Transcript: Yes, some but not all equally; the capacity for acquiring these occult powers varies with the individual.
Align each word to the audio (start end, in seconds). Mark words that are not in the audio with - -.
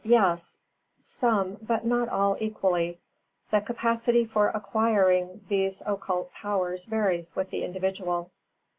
Yes, 0.03 0.57
some 1.03 1.57
but 1.61 1.85
not 1.85 2.09
all 2.09 2.35
equally; 2.39 2.99
the 3.51 3.61
capacity 3.61 4.25
for 4.25 4.47
acquiring 4.49 5.41
these 5.47 5.83
occult 5.85 6.33
powers 6.33 6.85
varies 6.85 7.35
with 7.35 7.51
the 7.51 7.63
individual. 7.63 8.31